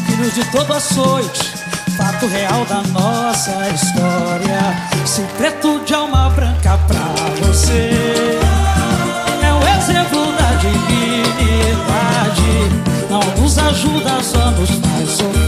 filhos 0.07 0.35
de 0.35 0.43
todo 0.51 0.73
açoite. 0.73 1.53
Fato 1.95 2.27
real 2.27 2.65
da 2.65 2.81
nossa 2.85 3.51
história. 3.69 4.61
Se 5.05 5.21
preto 5.37 5.79
de 5.85 5.93
alma 5.93 6.31
branca 6.31 6.79
pra 6.87 7.01
você. 7.45 7.91
É 9.43 9.53
o 9.53 9.61
exemplo 9.77 10.33
da 10.33 10.53
dignidade. 10.55 11.91
Não 13.11 13.21
nos 13.43 13.59
ajuda, 13.59 14.23
só 14.23 14.51
nos 14.53 14.71
faz 14.71 15.11
sofrer. 15.11 15.40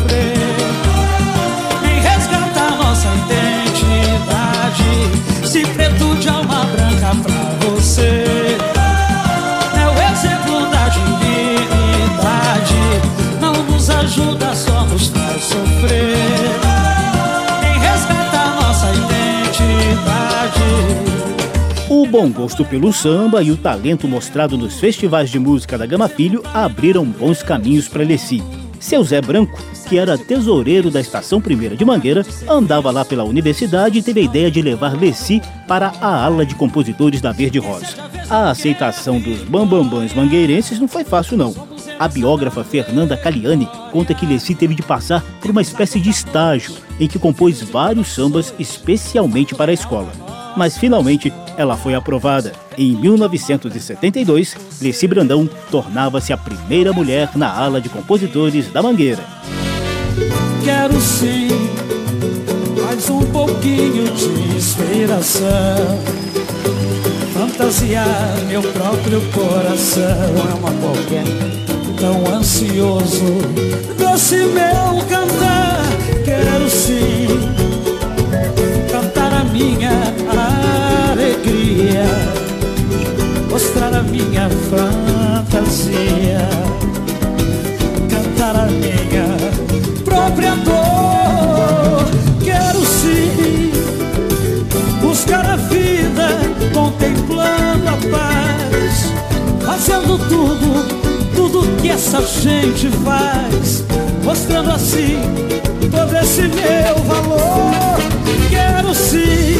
Bom 22.13 22.29
gosto 22.31 22.63
pelo 22.63 22.93
samba 22.93 23.43
e 23.43 23.51
o 23.51 23.57
talento 23.57 24.07
mostrado 24.07 24.59
nos 24.59 24.79
festivais 24.79 25.31
de 25.31 25.39
música 25.39 25.79
da 25.79 25.87
Gama 25.87 26.11
Filho 26.11 26.43
abriram 26.53 27.07
bons 27.07 27.43
caminhos 27.43 27.89
para 27.89 28.05
Leci. 28.05 28.43
Seu 28.79 29.03
Zé 29.03 29.23
Branco, 29.23 29.59
que 29.89 29.97
era 29.97 30.19
tesoureiro 30.19 30.91
da 30.91 31.01
Estação 31.01 31.41
Primeira 31.41 31.75
de 31.75 31.87
Mangueira, 31.87 32.23
andava 32.47 32.91
lá 32.91 33.03
pela 33.03 33.25
universidade 33.25 33.99
e 33.99 34.03
teve 34.03 34.21
a 34.21 34.25
ideia 34.25 34.51
de 34.51 34.61
levar 34.61 34.95
Leci 34.95 35.41
para 35.67 35.91
a 36.03 36.23
ala 36.23 36.45
de 36.45 36.55
compositores 36.55 37.23
da 37.23 37.33
Verde 37.33 37.59
Rosa. 37.59 37.97
A 38.29 38.51
aceitação 38.51 39.19
dos 39.19 39.41
bambambãs 39.45 40.13
mangueirenses 40.13 40.79
não 40.79 40.89
foi 40.89 41.05
fácil 41.05 41.39
não. 41.39 41.55
A 41.99 42.09
biógrafa 42.09 42.63
Fernanda 42.63 43.17
Caliani 43.17 43.67
conta 43.91 44.13
que 44.13 44.27
Leci 44.27 44.55
teve 44.55 44.75
de 44.75 44.83
passar 44.83 45.25
por 45.41 45.51
uma 45.51 45.63
espécie 45.63 45.99
de 45.99 46.11
estágio 46.11 46.75
em 47.01 47.09
que 47.09 47.19
compôs 47.19 47.63
vários 47.63 48.09
sambas 48.09 48.53
especialmente 48.59 49.55
para 49.55 49.71
a 49.71 49.75
escola 49.75 50.13
mas 50.57 50.77
finalmente 50.77 51.33
ela 51.57 51.77
foi 51.77 51.95
aprovada. 51.95 52.53
Em 52.77 52.93
1972, 52.97 54.57
Leci 54.81 55.07
Brandão 55.07 55.49
tornava-se 55.71 56.33
a 56.33 56.37
primeira 56.37 56.93
mulher 56.93 57.31
na 57.35 57.51
ala 57.51 57.81
de 57.81 57.89
compositores 57.89 58.69
da 58.73 58.83
Mangueira. 58.83 59.25
Quero 60.65 61.01
sim 61.01 61.49
mais 62.93 63.09
um 63.09 63.21
pouquinho 63.33 64.05
de 64.13 64.57
inspiração. 64.57 65.49
Fantasiar 67.33 68.37
meu 68.47 68.63
próprio 68.63 69.21
coração. 69.33 70.33
Não 70.35 70.51
é 70.51 70.55
uma 70.55 70.73
qualquer. 70.73 71.25
Tão 71.99 72.35
ansioso 72.35 73.39
desse 73.97 74.37
meu 74.37 74.82
Cantar 88.11 88.57
a 88.57 88.67
minha 88.67 89.25
própria 90.05 90.55
dor. 90.57 92.05
Quero 92.45 92.85
sim 92.85 93.73
buscar 95.01 95.47
a 95.47 95.57
vida, 95.57 96.29
contemplando 96.75 97.89
a 97.89 97.97
paz, 98.11 99.15
fazendo 99.65 100.19
tudo, 100.29 101.35
tudo 101.35 101.81
que 101.81 101.89
essa 101.89 102.21
gente 102.21 102.91
faz, 103.03 103.83
mostrando 104.23 104.73
assim 104.73 105.19
todo 105.91 106.15
esse 106.19 106.43
meu 106.43 106.97
valor. 107.07 107.97
Quero 108.51 108.95
sim 108.95 109.52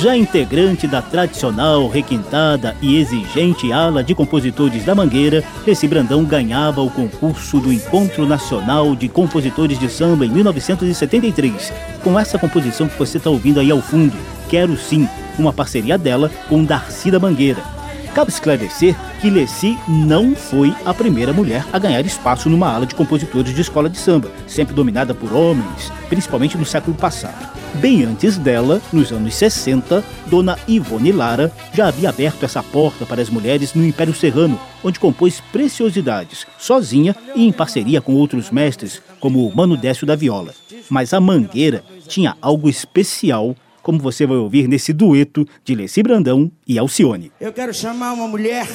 Já 0.00 0.16
integrante 0.16 0.86
da 0.86 1.02
tradicional, 1.02 1.86
requintada 1.86 2.74
e 2.80 2.96
exigente 2.96 3.70
ala 3.70 4.02
de 4.02 4.14
compositores 4.14 4.82
da 4.82 4.94
Mangueira, 4.94 5.44
Leci 5.66 5.86
Brandão 5.86 6.24
ganhava 6.24 6.80
o 6.80 6.88
concurso 6.88 7.60
do 7.60 7.70
Encontro 7.70 8.26
Nacional 8.26 8.96
de 8.96 9.10
Compositores 9.10 9.78
de 9.78 9.90
Samba 9.90 10.24
em 10.24 10.30
1973, 10.30 11.70
com 12.02 12.18
essa 12.18 12.38
composição 12.38 12.88
que 12.88 12.98
você 12.98 13.18
está 13.18 13.28
ouvindo 13.28 13.60
aí 13.60 13.70
ao 13.70 13.82
fundo, 13.82 14.16
Quero 14.48 14.74
Sim, 14.78 15.06
uma 15.38 15.52
parceria 15.52 15.98
dela 15.98 16.30
com 16.48 16.64
Darcy 16.64 17.10
da 17.10 17.20
Mangueira. 17.20 17.79
Cabe 18.14 18.32
esclarecer 18.32 18.96
que 19.20 19.30
Leci 19.30 19.78
não 19.86 20.34
foi 20.34 20.74
a 20.84 20.92
primeira 20.92 21.32
mulher 21.32 21.64
a 21.72 21.78
ganhar 21.78 22.04
espaço 22.04 22.50
numa 22.50 22.68
ala 22.68 22.84
de 22.84 22.94
compositores 22.94 23.54
de 23.54 23.60
escola 23.60 23.88
de 23.88 23.98
samba, 23.98 24.32
sempre 24.48 24.74
dominada 24.74 25.14
por 25.14 25.32
homens, 25.32 25.92
principalmente 26.08 26.58
no 26.58 26.66
século 26.66 26.96
passado. 26.96 27.48
Bem 27.74 28.02
antes 28.02 28.36
dela, 28.36 28.82
nos 28.92 29.12
anos 29.12 29.36
60, 29.36 30.02
Dona 30.26 30.58
Ivone 30.66 31.12
Lara 31.12 31.52
já 31.72 31.86
havia 31.86 32.08
aberto 32.08 32.42
essa 32.42 32.64
porta 32.64 33.06
para 33.06 33.22
as 33.22 33.30
mulheres 33.30 33.74
no 33.74 33.86
Império 33.86 34.12
Serrano, 34.12 34.60
onde 34.82 34.98
compôs 34.98 35.40
preciosidades, 35.52 36.46
sozinha 36.58 37.14
e 37.36 37.46
em 37.46 37.52
parceria 37.52 38.00
com 38.00 38.14
outros 38.14 38.50
mestres, 38.50 39.00
como 39.20 39.46
o 39.46 39.54
Mano 39.54 39.76
Décio 39.76 40.04
da 40.04 40.16
Viola. 40.16 40.52
Mas 40.88 41.14
a 41.14 41.20
Mangueira 41.20 41.84
tinha 42.08 42.36
algo 42.42 42.68
especial 42.68 43.54
como 43.82 43.98
você 43.98 44.26
vai 44.26 44.36
ouvir 44.36 44.68
nesse 44.68 44.92
dueto 44.92 45.46
de 45.64 45.74
Leci 45.74 46.02
Brandão 46.02 46.50
e 46.66 46.78
Alcione. 46.78 47.32
Eu 47.40 47.52
quero 47.52 47.72
chamar 47.72 48.12
uma 48.12 48.28
mulher 48.28 48.66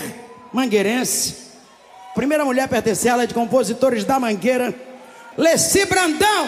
mangueirense. 0.53 1.45
Primeira 2.15 2.45
mulher 2.45 2.63
a 2.63 2.67
pertencer 2.67 3.27
de 3.27 3.33
compositores 3.33 4.05
da 4.05 4.17
Mangueira, 4.17 4.73
Leci 5.37 5.85
Brandão. 5.85 6.47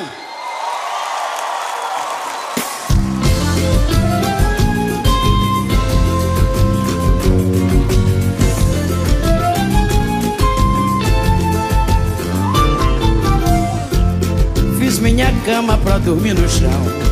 Fiz 14.80 15.00
minha 15.00 15.28
cama 15.46 15.78
pra 15.80 15.98
dormir 15.98 16.34
no 16.34 16.48
chão. 16.48 17.07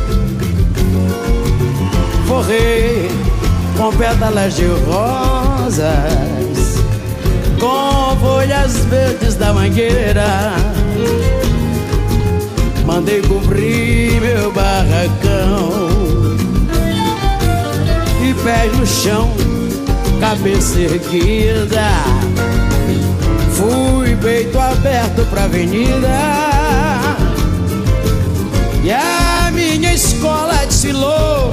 Forrei 2.26 3.08
com 3.76 3.92
pétalas 3.96 4.56
de 4.56 4.66
rosas, 4.66 5.86
com 7.60 8.16
folhas 8.20 8.84
verdes 8.86 9.36
da 9.36 9.52
mangueira. 9.52 10.56
Mandei 12.84 13.22
cobrir 13.22 14.20
meu 14.20 14.50
barracão 14.52 15.96
e 18.22 18.34
pés 18.42 18.76
no 18.76 18.86
chão, 18.86 19.30
cabeça 20.20 20.80
erguida. 20.80 21.88
Fui 23.52 24.16
peito 24.16 24.58
aberto 24.58 25.24
pra 25.30 25.44
avenida. 25.44 26.08
E 28.82 28.92
a 28.92 29.50
minha 29.52 29.94
escola 29.94 30.54
desfilou 30.66 31.50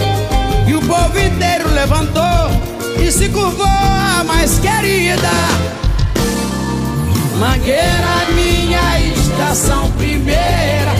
povo 0.87 1.19
inteiro 1.19 1.69
levantou 1.73 2.49
E 2.97 3.11
se 3.11 3.29
curvou 3.29 3.65
a 3.65 4.23
mais 4.23 4.59
querida. 4.59 5.29
Mangueira, 7.39 8.25
minha 8.35 8.99
estação 8.99 9.91
primeira. 9.91 10.93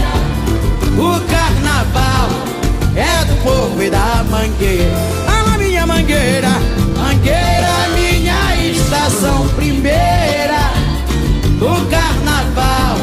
O 0.98 1.20
carnaval 1.30 2.30
é 2.96 3.26
do 3.26 3.36
povo 3.44 3.82
e 3.82 3.90
da 3.90 4.24
mangueira. 4.30 4.92
Ah, 5.28 5.58
minha 5.58 5.86
mangueira 5.88 6.50
Mangueira, 6.98 7.90
minha 7.96 8.72
estação 8.72 9.48
primeira. 9.50 10.72
O 11.62 11.86
carnaval 11.90 12.98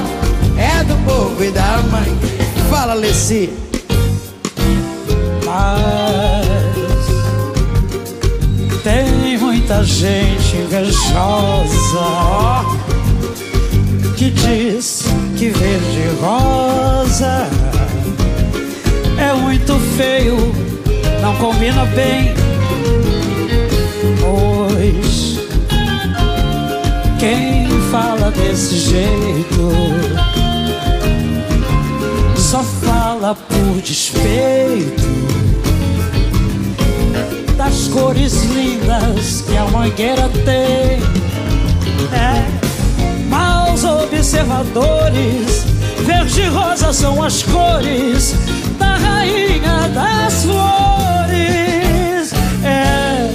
é 0.59 0.85
do 0.85 0.97
povo 1.05 1.43
e 1.43 1.51
da 1.51 1.79
mangueira. 1.91 2.69
Fala, 2.69 2.95
Leci. 2.95 3.51
Mas 5.45 6.00
gente 9.85 10.57
invejosa 10.57 12.05
que 14.17 14.31
diz 14.31 15.05
que 15.39 15.49
verde 15.49 16.09
rosa 16.21 17.49
é 19.19 19.33
muito 19.35 19.75
feio, 19.97 20.37
não 21.23 21.35
combina 21.37 21.85
bem. 21.87 22.35
Pois 24.21 25.39
quem 27.19 27.69
fala 27.91 28.31
desse 28.31 28.77
jeito 28.77 29.71
só 32.37 32.63
fala 32.63 33.35
por 33.35 33.81
despeito 33.83 35.30
das 37.61 37.89
cores 37.89 38.43
lindas 38.45 39.43
que 39.43 39.55
a 39.55 39.67
mangueira 39.67 40.31
tem. 40.47 40.99
É, 42.11 42.43
maus 43.29 43.85
observadores, 43.85 45.67
verde 46.07 46.41
e 46.41 46.47
rosa 46.47 46.91
são 46.91 47.23
as 47.23 47.43
cores 47.43 48.35
da 48.79 48.97
rainha 48.97 49.91
das 49.93 50.45
flores. 50.45 52.33
É, 52.65 53.31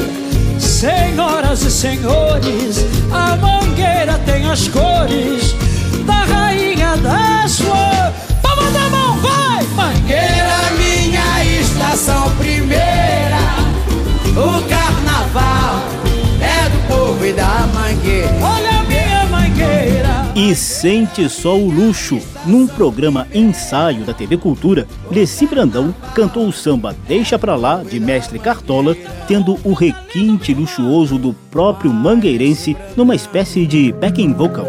senhoras 0.60 1.62
e 1.62 1.70
senhores, 1.70 2.84
a 3.12 3.36
mangueira 3.36 4.18
tem 4.26 4.50
as 4.50 4.68
cores 4.70 5.54
da 6.04 6.24
rainha 6.26 6.98
das 6.98 7.60
flores. 7.60 8.16
Palma 8.42 8.72
da 8.72 8.90
mão, 8.90 9.20
vai! 9.20 9.64
Mangueira, 9.76 10.72
minha 10.80 11.62
estação 11.62 12.32
primeira. 12.40 13.55
O 14.38 14.67
carnaval 14.67 15.80
é 16.41 16.69
do 16.69 16.88
povo 16.88 17.26
e 17.26 17.32
da 17.32 17.65
mangueira. 17.74 18.30
Olha 18.43 18.80
a 18.80 18.84
minha 18.84 19.26
mangueira! 19.28 20.26
E 20.36 20.54
sente 20.54 21.30
só 21.30 21.58
o 21.58 21.69
luxo. 21.69 22.19
Num 22.45 22.67
programa 22.67 23.28
ensaio 23.34 24.04
da 24.04 24.13
TV 24.13 24.36
Cultura, 24.36 24.86
Leci 25.10 25.48
Brandão 25.48 25.95
cantou 26.13 26.48
o 26.48 26.52
samba 26.52 26.93
Deixa 27.08 27.39
Pra 27.39 27.56
Lá, 27.56 27.82
de 27.82 27.98
Mestre 28.00 28.38
Cartola, 28.38 28.93
tendo 29.26 29.58
o 29.63 29.74
requinte 29.74 30.54
luxuoso 30.54 31.17
do 31.17 31.34
próprio 31.50 31.93
mangueirense 31.93 32.76
numa 32.98 33.15
espécie 33.15 33.65
de 33.65 33.93
backing 33.93 34.34
vocal. 34.34 34.67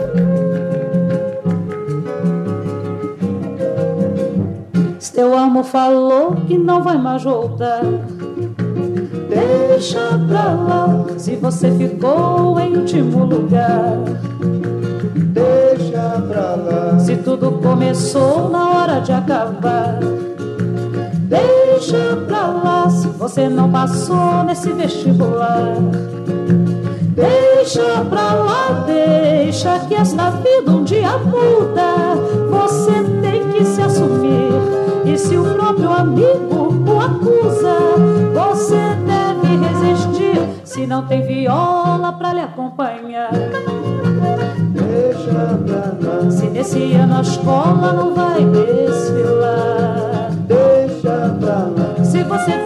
Teu 5.16 5.34
amor 5.34 5.64
falou 5.64 6.36
que 6.46 6.58
não 6.58 6.82
vai 6.82 6.98
mais 6.98 7.22
voltar. 7.24 7.80
Deixa 9.36 10.18
pra 10.26 10.54
lá, 10.54 11.04
se 11.18 11.36
você 11.36 11.70
ficou 11.72 12.58
em 12.58 12.74
último 12.74 13.26
lugar. 13.26 13.98
Deixa 15.14 16.22
pra 16.26 16.54
lá, 16.54 16.98
Se 16.98 17.16
tudo 17.16 17.52
começou 17.62 18.48
na 18.48 18.70
hora 18.70 19.00
de 19.00 19.12
acabar. 19.12 20.00
Deixa 21.28 22.16
pra 22.26 22.46
lá, 22.46 22.88
se 22.88 23.08
você 23.08 23.46
não 23.46 23.70
passou 23.70 24.42
nesse 24.44 24.72
vestibular. 24.72 25.74
Deixa 27.14 28.02
pra 28.08 28.32
lá, 28.32 28.84
deixa 28.86 29.80
que 29.80 29.96
esta 29.96 30.30
vida 30.30 30.70
um 30.70 30.82
dia 30.82 31.18
muda. 31.18 32.16
Você 32.50 33.04
tem 33.20 33.50
que 33.50 33.66
se 33.66 33.82
assumir. 33.82 34.52
E 35.04 35.18
se 35.18 35.36
o 35.36 35.44
próprio 35.44 35.92
amigo 35.92 36.74
o 36.86 37.00
acusa, 37.00 37.76
você 38.32 39.05
deve 39.46 39.56
resistir. 39.56 40.36
Se 40.64 40.86
não 40.86 41.06
tem 41.06 41.22
viola 41.22 42.12
pra 42.12 42.32
lhe 42.32 42.40
acompanhar. 42.40 43.30
deixa 44.70 45.58
pra 45.64 45.94
lá, 46.02 46.30
Se 46.30 46.46
nesse 46.48 46.92
ano 46.94 47.18
a 47.18 47.20
escola 47.20 47.92
não 47.92 48.14
vai 48.14 48.44
desfilar. 48.44 50.30
deixa 50.46 51.36
pra 51.40 51.54
lá, 51.54 52.04
Se 52.04 52.22
você 52.24 52.65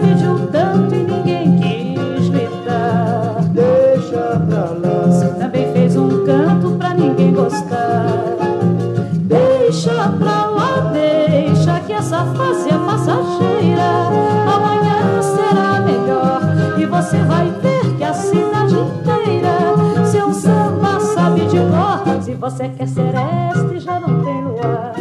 você 22.41 22.67
quer 22.69 22.87
ser 22.87 23.13
este, 23.53 23.79
já 23.85 23.99
não 23.99 24.23
tem 24.23 24.41
luar. 24.41 24.93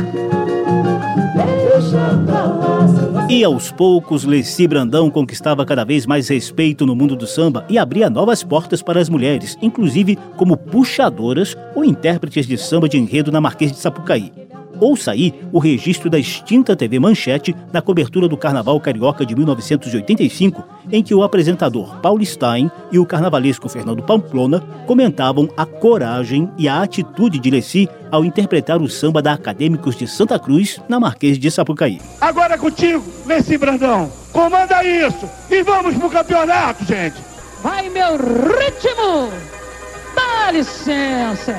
Deixa 1.35 2.23
pra 2.27 2.45
lá, 2.45 3.27
E 3.31 3.43
aos 3.43 3.73
poucos, 3.73 4.25
Leci 4.25 4.69
Brandão 4.69 5.11
conquistava 5.11 5.65
cada 5.65 5.83
vez 5.83 6.05
mais 6.05 6.29
respeito 6.29 6.85
no 6.85 6.95
mundo 6.95 7.17
do 7.17 7.27
samba 7.27 7.65
e 7.67 7.79
abria 7.79 8.11
novas 8.11 8.45
portas 8.45 8.83
para 8.83 9.01
as 9.01 9.09
mulheres, 9.09 9.57
inclusive 9.63 10.19
como 10.37 10.55
puxadoras 10.55 11.57
ou 11.75 11.83
intérpretes 11.83 12.47
de 12.47 12.59
samba 12.59 12.87
de 12.87 12.99
enredo 12.99 13.33
na 13.33 13.41
Marquês 13.41 13.73
de 13.73 13.79
Sapucaí. 13.79 14.31
Ouça 14.81 15.13
aí 15.13 15.35
o 15.53 15.59
registro 15.59 16.09
da 16.09 16.19
extinta 16.19 16.75
TV 16.75 16.99
Manchete 16.99 17.55
na 17.73 17.83
cobertura 17.83 18.27
do 18.27 18.37
Carnaval 18.37 18.81
Carioca 18.81 19.27
de 19.27 19.37
1985, 19.37 20.65
em 20.91 21.03
que 21.03 21.15
o 21.15 21.23
apresentador 21.23 21.97
Paulo 22.01 22.25
Stein 22.25 22.71
e 22.91 22.99
o 22.99 23.05
carnavalesco 23.05 23.69
Fernando 23.69 24.03
Pamplona 24.03 24.61
comentavam 24.87 25.49
a 25.57 25.67
coragem 25.67 26.51
e 26.57 26.69
a 26.69 26.83
atitude 26.83 27.39
de 27.39 27.51
Leci 27.51 27.89
ao 28.11 28.25
interpretar 28.25 28.81
o 28.81 28.89
samba 28.89 29.21
da 29.21 29.33
Acadêmicos 29.33 29.95
de 29.97 30.07
Santa 30.07 30.39
Cruz 30.39 30.81
na 30.89 30.99
Marquês 30.99 31.39
de 31.39 31.51
Sapucaí. 31.51 32.01
Agora 32.21 32.55
é 32.55 32.59
contigo, 32.59 33.05
Leci 33.27 33.59
Brandão. 33.59 34.11
Comanda 34.33 34.83
isso 34.85 35.29
e 35.51 35.63
vamos 35.63 35.97
pro 35.97 36.09
campeonato, 36.09 36.85
gente. 36.85 37.17
Vai 37.63 37.89
meu 37.91 38.17
ritmo! 38.17 39.31
Dá 40.15 40.51
licença! 40.51 41.55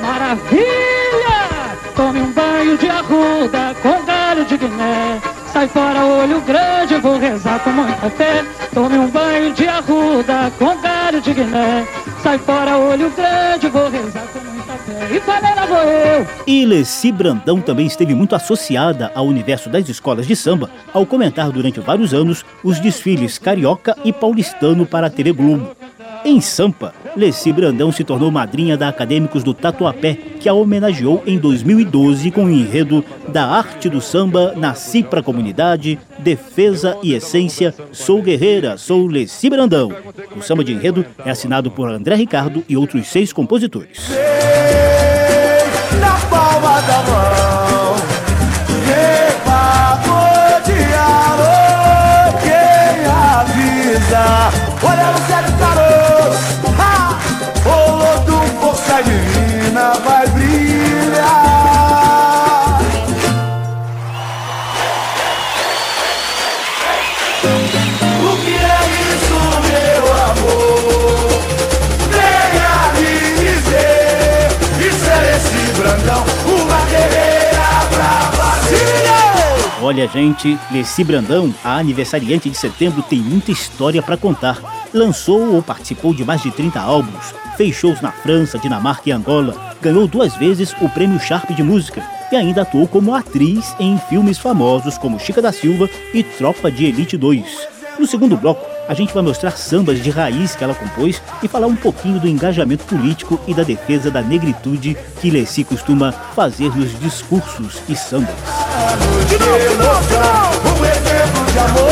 Maravilha! 0.00 1.51
Tome 1.94 2.22
um 2.22 2.32
banho 2.32 2.78
de 2.78 2.88
arruda 2.88 3.74
com 3.82 4.04
galho 4.04 4.44
de 4.46 4.56
Guiné. 4.56 5.20
Sai 5.52 5.68
fora, 5.68 6.04
olho 6.06 6.40
grande, 6.40 6.96
vou 6.96 7.18
rezar 7.18 7.58
com 7.60 7.70
muita 7.70 8.08
fé. 8.10 8.44
Tome 8.72 8.96
um 8.96 9.08
banho 9.08 9.52
de 9.52 9.68
arruda 9.68 10.50
com 10.58 10.80
galho 10.80 11.20
de 11.20 11.34
Guiné. 11.34 11.86
Sai 12.22 12.38
fora, 12.38 12.78
olho 12.78 13.10
grande, 13.10 13.68
vou 13.68 13.90
rezar 13.90 14.24
com 14.32 14.38
muita 14.38 14.72
fé. 14.72 15.14
E 15.14 15.20
lá 15.26 15.66
vou 15.66 15.76
eu! 15.76 16.26
E 16.46 16.64
Leci 16.64 17.12
Brandão 17.12 17.60
também 17.60 17.86
esteve 17.86 18.14
muito 18.14 18.34
associada 18.34 19.12
ao 19.14 19.26
universo 19.26 19.68
das 19.68 19.86
escolas 19.88 20.26
de 20.26 20.34
samba, 20.34 20.70
ao 20.94 21.04
comentar 21.04 21.50
durante 21.50 21.78
vários 21.78 22.14
anos 22.14 22.42
os 22.64 22.80
desfiles 22.80 23.36
carioca 23.36 23.94
e 24.02 24.12
paulistano 24.12 24.86
para 24.86 25.08
a 25.08 25.10
TV 25.10 25.32
Globo. 25.32 25.76
Em 26.24 26.40
Sampa, 26.40 26.94
Leci 27.16 27.52
Brandão 27.52 27.90
se 27.90 28.04
tornou 28.04 28.30
madrinha 28.30 28.76
da 28.76 28.88
Acadêmicos 28.88 29.42
do 29.42 29.52
Tatuapé, 29.52 30.16
que 30.38 30.48
a 30.48 30.54
homenageou 30.54 31.20
em 31.26 31.36
2012 31.36 32.30
com 32.30 32.44
o 32.44 32.50
enredo 32.50 33.04
da 33.28 33.44
arte 33.46 33.88
do 33.88 34.00
samba, 34.00 34.54
nasci 34.56 35.02
pra 35.02 35.22
comunidade, 35.22 35.98
defesa 36.18 36.96
e 37.02 37.12
essência, 37.12 37.74
sou 37.90 38.22
guerreira, 38.22 38.76
sou 38.76 39.06
Leci 39.06 39.50
Brandão. 39.50 39.90
O 40.36 40.42
samba 40.42 40.62
de 40.62 40.72
enredo 40.72 41.04
é 41.24 41.30
assinado 41.30 41.70
por 41.72 41.88
André 41.88 42.14
Ricardo 42.14 42.64
e 42.68 42.76
outros 42.76 43.08
seis 43.08 43.32
compositores. 43.32 43.98
na 46.00 46.14
palma 46.30 46.80
da 46.82 47.02
mão. 47.02 47.31
Olha, 79.92 80.08
gente, 80.08 80.58
Leci 80.70 81.04
Brandão, 81.04 81.54
a 81.62 81.76
aniversariante 81.76 82.48
de 82.48 82.56
setembro, 82.56 83.02
tem 83.02 83.18
muita 83.18 83.50
história 83.50 84.00
para 84.00 84.16
contar. 84.16 84.58
Lançou 84.90 85.54
ou 85.54 85.62
participou 85.62 86.14
de 86.14 86.24
mais 86.24 86.40
de 86.40 86.50
30 86.50 86.80
álbuns, 86.80 87.34
fez 87.58 87.76
shows 87.76 88.00
na 88.00 88.10
França, 88.10 88.58
Dinamarca 88.58 89.10
e 89.10 89.12
Angola, 89.12 89.54
ganhou 89.82 90.08
duas 90.08 90.34
vezes 90.34 90.74
o 90.80 90.88
Prêmio 90.88 91.20
Sharp 91.20 91.50
de 91.50 91.62
Música 91.62 92.02
e 92.32 92.36
ainda 92.36 92.62
atuou 92.62 92.88
como 92.88 93.14
atriz 93.14 93.76
em 93.78 93.98
filmes 94.08 94.38
famosos 94.38 94.96
como 94.96 95.20
Chica 95.20 95.42
da 95.42 95.52
Silva 95.52 95.90
e 96.14 96.22
Tropa 96.22 96.72
de 96.72 96.86
Elite 96.86 97.18
2. 97.18 97.71
No 97.98 98.06
segundo 98.06 98.36
bloco, 98.36 98.64
a 98.88 98.94
gente 98.94 99.12
vai 99.14 99.22
mostrar 99.22 99.52
sambas 99.52 100.02
de 100.02 100.10
raiz 100.10 100.56
que 100.56 100.64
ela 100.64 100.74
compôs 100.74 101.22
e 101.42 101.48
falar 101.48 101.66
um 101.66 101.76
pouquinho 101.76 102.18
do 102.18 102.28
engajamento 102.28 102.84
político 102.84 103.40
e 103.46 103.54
da 103.54 103.62
defesa 103.62 104.10
da 104.10 104.22
negritude 104.22 104.96
que 105.20 105.30
Leci 105.30 105.64
costuma 105.64 106.12
fazer 106.12 106.74
nos 106.74 106.98
discursos 106.98 107.82
e 107.88 107.94
sambas. 107.94 108.34
De 109.28 109.34
emoção 109.34 110.80
Um 110.80 110.84
exemplo 110.84 111.52
de 111.52 111.58
amor 111.58 111.90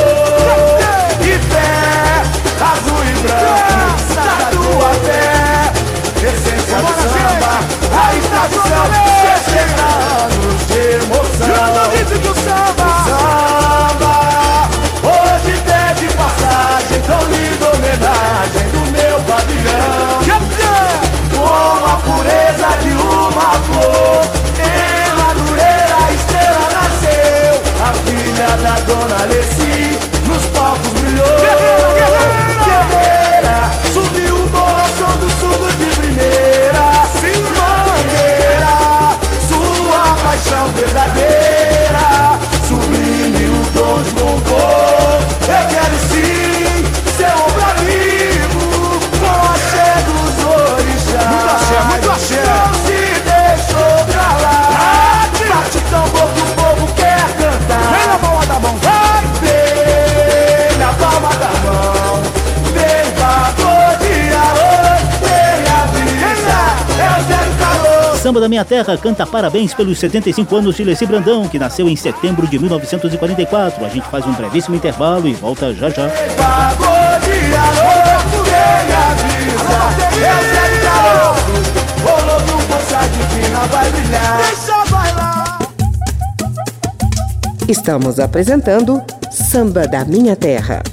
E 1.23 1.39
fé 1.49 2.23
Azul 2.61 3.05
e 3.05 3.15
branco 3.23 3.81
tua 4.51 4.91
fé. 4.95 5.73
Essência 6.27 6.79
do 6.79 6.93
samba 7.03 7.81
tradição 8.31 8.85
60 9.45 9.83
anos 10.25 10.67
de 10.67 10.81
emoção. 11.05 11.51
Do 12.21 12.33
samba! 12.41 12.89
Samba 13.05 14.20
homenagem 18.01 18.69
Do 18.71 18.81
meu 18.91 19.21
pavilhão. 19.21 20.21
Com 21.31 21.85
a 21.85 21.97
pureza 21.97 22.71
de 22.83 22.91
uma 22.93 23.51
flor 23.67 24.23
Em 24.59 25.11
Madureira 25.17 25.97
a 25.97 26.13
estrela 26.13 26.65
nasceu. 26.73 27.53
A 27.83 27.93
filha 28.05 28.51
da 28.57 28.75
dona 28.81 29.25
Leci 29.27 29.99
Nos 30.27 30.45
palcos 30.47 30.93
brilhou. 31.01 31.39
Guerreira 32.65 33.59
Subiu 33.93 34.35
o 34.35 34.49
morro 34.51 35.17
do 35.19 35.31
sul 35.39 35.61
de 35.79 35.89
primeira. 35.97 36.85
Mangueira 37.87 38.75
Sua 39.49 40.03
paixão 40.23 40.67
verdadeira 40.73 41.60
Samba 68.31 68.43
da 68.43 68.49
Minha 68.49 68.65
Terra 68.65 68.97
canta 68.97 69.27
parabéns 69.27 69.75
pelos 69.75 69.99
75 69.99 70.55
anos 70.55 70.77
de 70.77 70.85
Leci 70.85 71.05
Brandão, 71.05 71.49
que 71.49 71.59
nasceu 71.59 71.89
em 71.89 71.97
setembro 71.97 72.47
de 72.47 72.61
1944. 72.61 73.85
A 73.85 73.89
gente 73.89 74.07
faz 74.07 74.25
um 74.25 74.33
brevíssimo 74.33 74.77
intervalo 74.77 75.27
e 75.27 75.35
volta 75.35 75.75
já 75.75 75.91
já. 75.91 76.09
Estamos 87.69 88.21
apresentando 88.21 89.03
Samba 89.29 89.89
da 89.89 90.05
Minha 90.05 90.37
Terra. 90.37 90.85